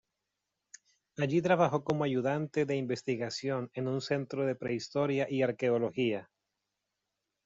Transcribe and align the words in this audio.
Allí 1.17 1.43
trabajó 1.43 1.83
como 1.83 2.03
ayudante 2.05 2.65
de 2.65 2.75
investigación 2.75 3.69
en 3.75 3.87
un 3.87 4.01
centro 4.01 4.47
de 4.47 4.55
prehistoria 4.55 5.27
y 5.29 5.43
arqueología. 5.43 6.27